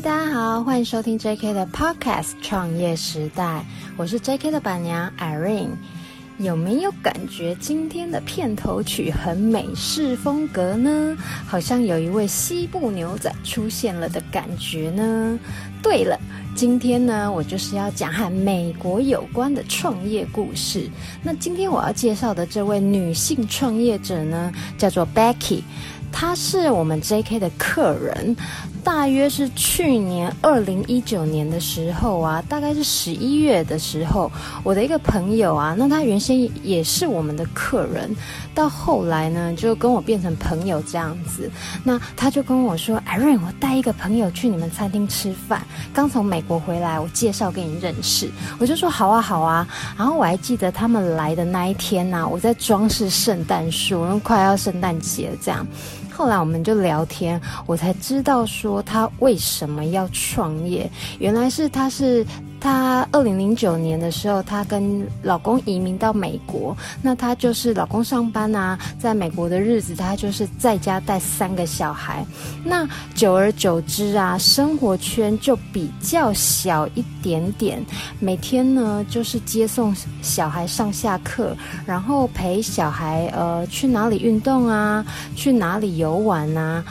[0.00, 3.66] 大家好，欢迎收听 JK 的 Podcast《创业时代》，
[3.96, 5.70] 我是 JK 的板娘 Irene。
[6.38, 11.16] 有没有感觉今天的片头曲很美式风格呢？
[11.44, 15.36] 好像有一位西部牛仔出现了的感觉呢？
[15.82, 16.16] 对了，
[16.54, 20.88] 今天呢，我就是要讲和美国有关的创业故事。
[21.24, 25.62] 那今天我要介绍的这位女性创业者呢，叫做 Becky。
[26.10, 28.34] 她是我们 JK 的客人，
[28.88, 34.32] 大约是去年二零一九年的时候啊，大概是十一月的时候，
[34.64, 38.10] 我的一个朋友啊，那他原先也是我们的客人，
[38.54, 41.50] 到后来呢，就跟我变成朋友这样子。
[41.84, 55.66] 那他就跟我说：“Irene，我带一个朋友去你们餐厅吃饭，刚从美国回来，我介绍给你认识。”我就说：“好啊，好啊。”然后我还记得他们来的那一天呢，我在装饰圣诞树，因为快要圣诞节了，这样。
[56.18, 62.26] 后来我们就聊天，我才知道说他为什么要创业，原来是他是。
[62.60, 66.76] 她二零零九年的时候，她跟老公移民到美国。
[67.00, 72.24] 那她就是老公上班啊，在美国的日子，她就是在家带三个小孩。
[72.64, 77.84] 那久而久之啊，生活圈就比较小一点点。
[78.18, 81.56] 每天呢，就是接送小孩上下课，
[81.86, 86.84] 然后陪小孩呃去哪里运动啊，去哪里游玩啊。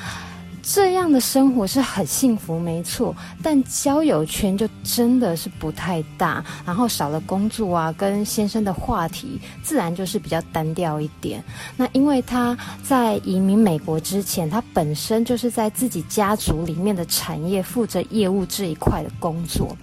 [0.69, 11.41] 这样的生活是很幸福，没错，但交友圈就真的是不太大，然后少了工作啊，跟先生的话题，自然就是比较单调一点。
[11.77, 19.73] 那因为他在移民美国之前，他本身就是在自己家族里面的产业负责业务这一块的工作。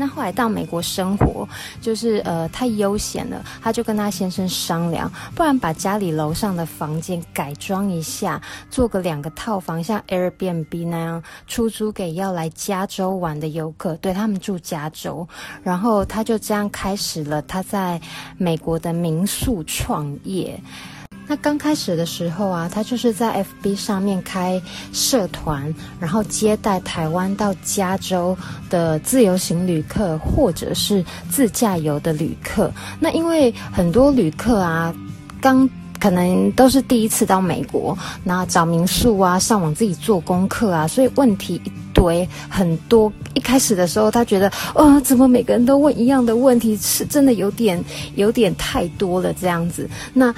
[0.00, 1.46] 那后来到美国生活，
[1.82, 15.28] 就是呃太悠闲了，他就跟他先生商量，不然把家里楼上的房间改装一下，做个两个套房，像 Airbnb 那样出租给要来加州玩的游客，对，他们住加州，
[15.62, 18.00] 然后他就这样开始了他在
[18.38, 20.58] 美国的民宿创业。
[21.30, 24.60] 那刚开始的时候啊，他就是在 FB 上面开
[24.92, 28.36] 社团，然后接待台湾到加州
[28.68, 32.68] 的自由行旅客或者是自驾游的旅客。
[32.98, 34.92] 那因为很多旅客啊，
[35.40, 35.70] 刚
[36.00, 43.12] 可能都是第一次到美国，那找民宿啊，上网自己做功课啊，所以问题一堆很多。
[43.34, 47.80] 一开始的时候，他觉得，哦，怎么每个人都问一样的问题，是真的有点
[48.16, 49.88] 有点太多了这样子。
[50.12, 50.34] 那。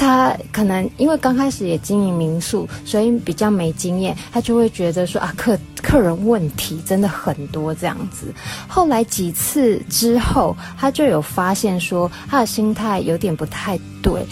[0.00, 8.32] 他可能因为刚开始也经营民宿，所以比较没经验，他就会觉得说啊，客客人问题真的很多这样子。
[8.66, 14.24] 后来几次之后，他就有发现说他的心态有点不太对，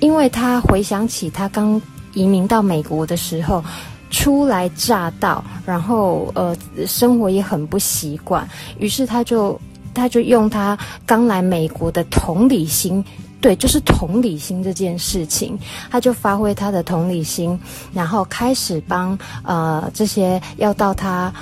[0.00, 1.78] 因为他回想起他刚
[2.14, 3.62] 移民到美国的时候，
[4.10, 6.56] 初来乍到，然后呃
[6.86, 8.48] 生活也很不习惯，
[8.78, 9.60] 于是他就
[9.92, 13.04] 他就用他刚来美国的同理心。
[13.40, 15.58] 对，就是同理心这件事情，
[15.90, 17.58] 他就发挥他的同理心，
[17.92, 21.32] 然后开始帮呃这些要到他。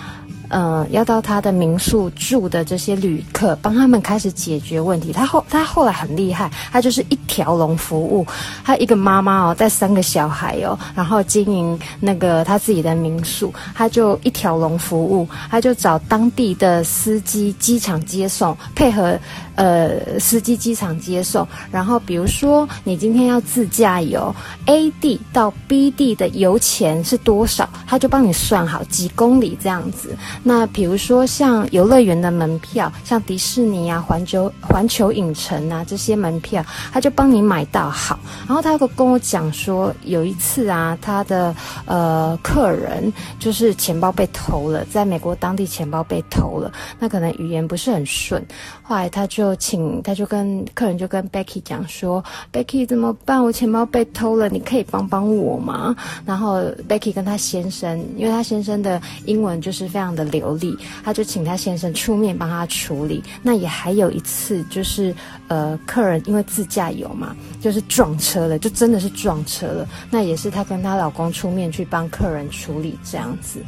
[0.48, 5.12] 呃，要到他的民宿住的这些旅客，帮他们开始解决问题。
[5.12, 8.26] 他后他后来很厉害，他就是一条龙服务。
[8.64, 15.28] 他一个妈妈哦，带三个小孩哦，然后经营那个他自己的民宿，他就一条龙服务。
[15.50, 19.18] 他就找当地的司机，机场接送，配合
[19.54, 21.46] 呃司机机场接送。
[21.70, 24.34] 然后比如说你今天要自驾游
[24.66, 30.16] ，A 地到 B 地的油钱是多少，他就帮你算好几公里这样子。
[30.42, 38.18] 那比如说像游乐园的门票，像迪士尼啊、环球环球影城啊这些门票，他就帮你买到好。
[38.46, 41.54] 然后他又跟我讲说，有一次啊，他的
[41.86, 48.44] 呃客人就是钱包被偷了，在美国当地钱包被偷了，那可能语言不是很顺。
[48.82, 53.42] 后来他就请，他就跟客人就跟 Becky 讲说，Becky 怎么办？
[53.42, 55.94] 我钱包被偷了，你可以帮帮我吗？
[56.24, 63.22] 然后 Becky 跟他先生，因为他先生的英文就是非常的流利，他就请他先生出面帮他处理。
[63.42, 65.14] 那也还有一次，就是
[65.48, 69.88] 呃，客人因为自驾游嘛，就是撞车了，就真的是撞车了。
[70.10, 73.60] 那也是她跟她老公出面去帮客人处理这样子。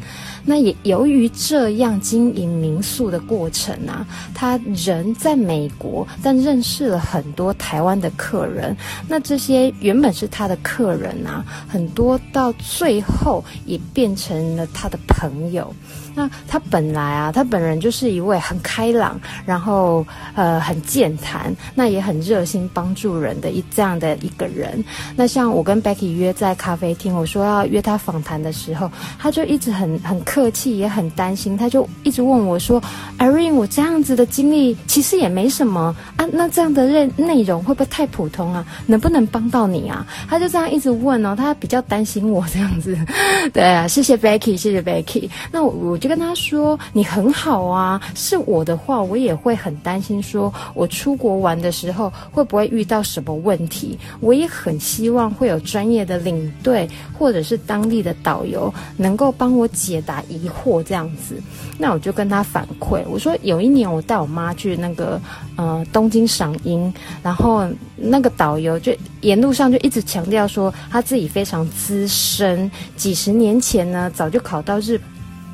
[0.45, 8.77] 那也由于这样经营民宿的过程啊，他人在美国，但认识了很多台湾的客人。
[9.07, 15.75] 那这些原本是他的客人啊，很多到最后也变成了他的朋友。
[16.15, 24.83] 那他本来啊，他本人就是一位很开朗，然后呃很健谈，那也很热心帮助人的一这样的一个人。
[25.17, 32.83] 那像我跟 Becky 约在咖啡厅，我说要约他访谈的时候，他就一直很很客气，也很担心，他就一直问我说
[33.19, 38.67] ：“Irene，我这样子的经历其实也没什么啊，那这样的内内容会不会太普通啊？
[38.87, 42.97] 能不能帮到你啊？”他就这样一直问哦，他比较担心我这样子。
[43.53, 45.31] 对啊，谢谢 Becky，谢谢 Becky。
[45.53, 53.97] 那我我就跟他说：“你很好啊，是我的话，我也会很担心，说我出国玩的时候会不会遇到什么问题？
[54.19, 61.41] 我也很希望会有专业的领队或者是当地的导游能够帮我解答疑惑这样子。”
[61.79, 65.19] 那我就跟他反馈，我说有一年我带我妈去那个
[65.55, 66.93] 呃东京赏樱，
[67.23, 67.67] 然后
[67.97, 75.01] 那个导游就沿路上就一直强调说他自己非常资深，几十年前呢早就考到日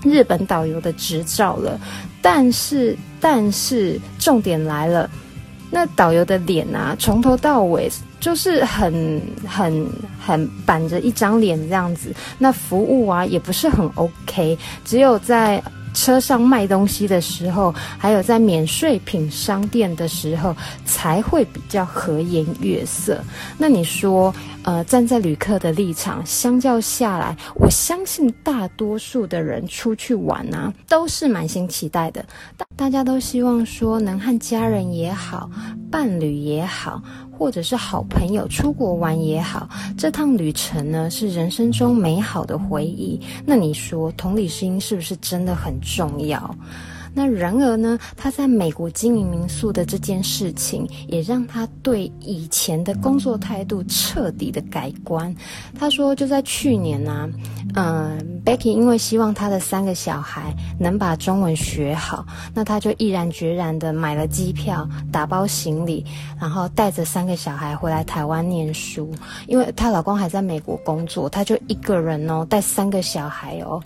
[0.03, 1.79] 日本导游的执照了。
[2.23, 5.09] 但是但是重点来了，
[5.71, 9.87] 那导游的脸啊，从头到尾就是很很
[10.19, 15.63] 很板着一张脸这样子，那服务啊也不是很 OK，只有在。
[15.97, 20.55] 车上卖东西的时候，还有在免税品商店的时候，
[20.85, 23.19] 才会比较和颜悦色。
[23.57, 24.33] 那你说，
[24.63, 32.23] 呃，站在旅客的立场，相较下来，我相信大多数的人出去玩啊，都是满心期待的。
[32.59, 35.51] 大大家都希望说，能和家人也好，
[35.91, 37.03] 伴侣也好。
[37.39, 43.21] 或者是好朋友出国玩也好，这趟旅程呢，是人生中美好的回忆。
[43.45, 46.55] 那你说同理心是不是真的很重要？
[47.19, 55.35] 那然而呢，他在美国经营民宿的这件事情，也让他对以前的工作态度彻底的改观。
[55.79, 57.27] 他说，就在去年呢、
[57.73, 66.07] 啊，嗯、，Becky 因为希望他的三个小孩能把中文学好，那他就毅然决然的买了机票，打包行李，
[66.41, 69.13] 然后带着三个小孩回来台湾念书。
[69.49, 73.83] 因为她老公还在美国工作，她就一个人哦，带三个小孩哦。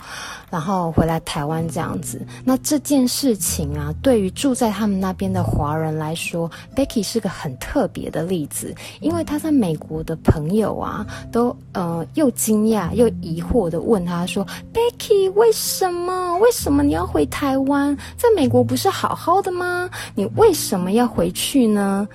[0.51, 16.37] 然后回来台湾这样子，那这件事情啊，对于住在他们那边的华人来说，Becky 是个很特别的例子，因为他在美国的朋友啊，都呃又惊讶又疑惑的问他说：“Becky，为什么？
[16.39, 17.95] 为什么你要回台湾？
[18.17, 19.89] 在美国不是好好的吗？
[20.15, 22.07] 你为什么要回去呢？”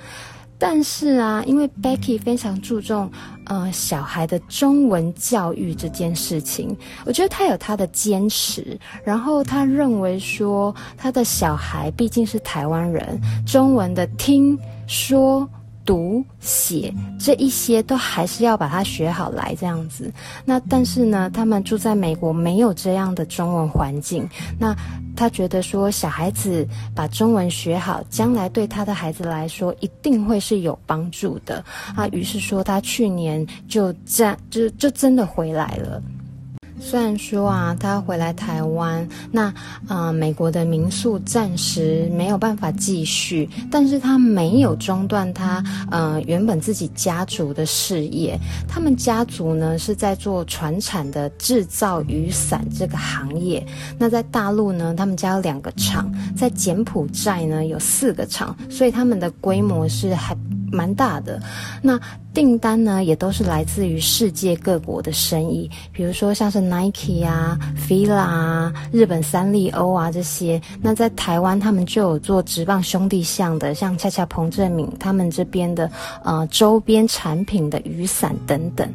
[0.58, 3.10] 但是啊，因为 Becky 非常注重
[3.44, 6.74] 呃小孩的中文教育这件事情，
[7.04, 8.78] 我觉得他有他的坚持。
[9.04, 15.46] 然后他认为说，他的小孩毕竟是台湾人，中文的听说。
[15.86, 20.12] 读写这一些都还是要把它学好来这样子。
[20.44, 24.28] 那但是呢，他们住在美国没有这样的中文环境。
[24.58, 24.76] 那
[25.16, 32.06] 他觉得说，小孩子把中文学好，将来对他的孩子来说一定会是有帮助的啊。
[32.08, 36.02] 于是说，他去年就这样就就真的回来了。
[36.78, 39.52] 虽然说啊，他回来台湾，那
[39.88, 48.38] 啊、美国的民宿暂时没有办法继续，但是他没有中断他呃原本自己家族的事业。
[48.68, 53.66] 他们家族呢是在做传产的制造雨伞这个行业。
[53.98, 60.36] 那在大陆呢，他们家有两个厂，在柬埔寨呢有四个厂，所以他们的规模是还
[60.70, 61.40] 蛮大的。
[61.82, 61.98] 那
[62.36, 70.60] 订单呢，也都是来自于世界各国的生意，比如说像是 Nike 啊、Fila 啊、日本三丽鸥啊这些。
[70.82, 75.90] 那在台湾，他们就有做直棒兄弟像的，像恰恰彭正敏他们这边的
[76.22, 78.86] 呃周边产品的雨伞等等。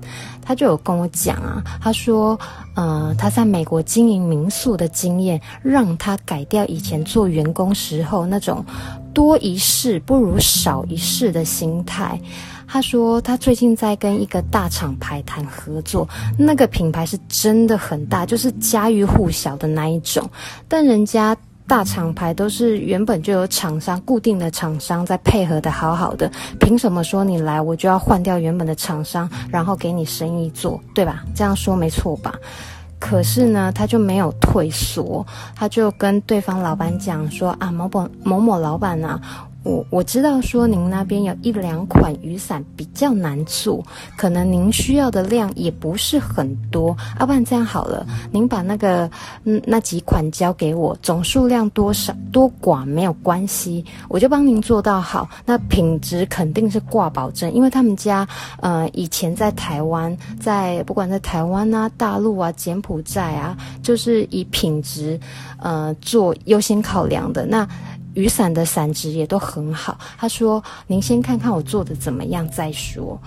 [0.43, 2.39] 他就有跟我讲啊，他说
[2.75, 8.63] 呃他在美国经营民宿的经验，让他改掉以前做员工时候那种
[9.15, 12.21] 多一事不如少一事的心态。
[12.71, 20.29] 他说，他最近在跟一个大厂牌谈合作，那个品牌是真的很大，就是家喻户晓的那一种。
[20.69, 21.35] 但人家
[21.67, 31.25] 大厂牌都是原本就有厂商固定的厂商在配合的好好的，凭什么说你来我就要换掉原本的厂商，然后给你生意做，对吧？
[31.35, 32.33] 这样说没错吧？
[32.99, 35.25] 可是呢，他就没有退缩，
[35.57, 39.19] 他就跟对方老板讲说啊，某某某某老板啊。
[39.63, 43.85] 我我知道说您那边有一两款雨伞比较难做，
[44.17, 46.97] 可能您需要的量也不是很多。
[47.19, 49.09] 要不然这样好了，您把那个
[49.43, 55.29] 嗯那几款交给我，总数量多少多寡没有关系，我就帮您做到好。
[55.45, 58.27] 那品质肯定是挂保证，因为他们家
[58.61, 65.19] 呃以前在台湾，在不管在台湾啊、大陆啊、柬埔寨啊，就是以品质
[65.59, 67.67] 呃做优先考量的那。
[68.13, 69.97] 雨伞的伞值也都很好。
[70.17, 73.19] 他说：“您先看看我做的怎么样再说。”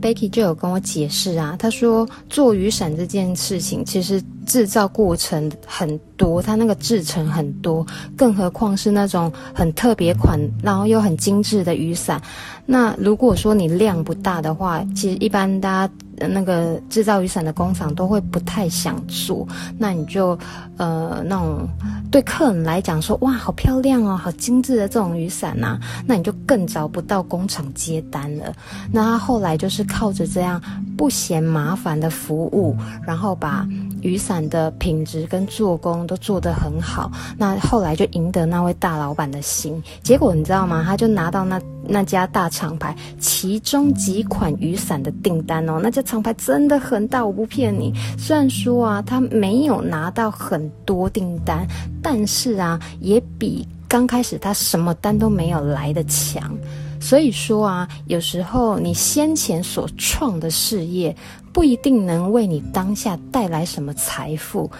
[0.00, 12.20] Becky 就有跟我解释啊，他说做雨伞这件事情其实制造过程很多，它那个制成很多，更何况是那种很特别款，然后又很精致的雨伞。
[12.66, 15.92] 那如果说你量不大的话，其实一般大家。
[16.28, 20.38] 那个制造雨伞的工厂都会不太想做，那你就
[20.76, 21.66] 呃那种
[22.10, 28.52] 对客人来讲说哇好漂亮哦，好精致的这种雨伞呐、那你就更找不到工厂接单了。
[28.92, 30.60] 那他后来就是靠着这样
[30.94, 33.66] 不嫌麻烦的服务，然后把
[34.02, 37.10] 雨伞的品质跟做工都做得很好。
[37.36, 39.82] 那后来就赢得那位大老板的心。
[40.02, 40.82] 结果你知道吗？
[40.84, 47.92] 他就拿到那那家大厂牌其中几款雨伞的订单哦，那家厂牌真的很大，我不骗你。
[48.18, 51.66] 虽然说啊，他没有拿到很多订单，
[52.02, 56.56] 但是啊，也比刚开始他什么单都没有来得强。
[57.00, 61.16] 所以说啊，有时候你先前所创的事业
[61.52, 64.70] 不一定能为你当下带来什么财富。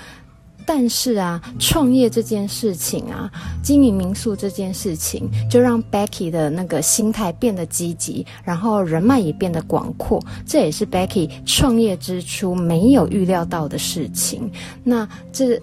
[0.66, 3.28] 但是啊，创业这件事情啊，
[3.60, 10.22] 经营民宿这件事情，就让 Becky 的那个心态变得积极，然后人脉也变得广阔。
[10.46, 14.48] 这也是 Becky 创业之初没有预料到的事情。
[14.84, 15.60] 那这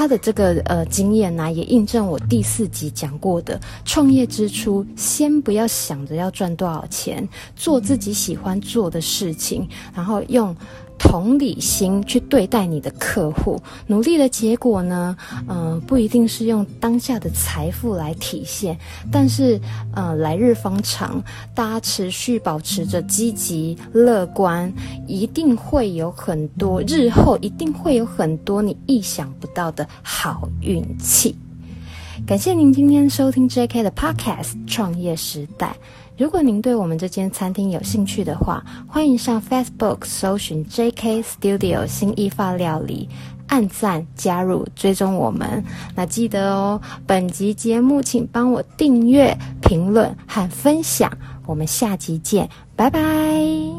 [0.00, 10.56] 他的这个呃经验呢、也印证我第四集讲过的：创业之初，先不要想着要赚多少钱，做自己喜欢做的事情，然后用。
[11.02, 15.16] 同理心去对待你的客户，努力的结果呢？
[15.48, 18.78] 嗯、不一定是用当下的财富来体现，
[19.10, 19.58] 但是，
[19.94, 21.20] 呃，来日方长，
[21.54, 24.70] 大家持续保持着积极乐观，
[25.06, 31.34] 一定会有很多，日后一定会有很多你意想不到的好运气。
[32.26, 33.82] 感谢您今天收听 J.K.
[33.82, 35.68] 的 Podcast《创业时代》。
[36.20, 41.22] 如果您对我们这间餐厅有兴趣的话，欢迎上 Facebook 搜寻 J.K.
[41.22, 43.08] Studio 新意法料理，
[43.46, 45.64] 按赞、加入、追踪我们。
[45.94, 51.10] 那记得哦，本集节目请帮我订阅、评论和分享。
[51.46, 52.46] 我们下集见，
[52.76, 53.69] 拜拜。